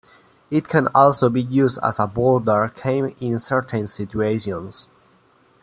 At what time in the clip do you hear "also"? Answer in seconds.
0.95-1.29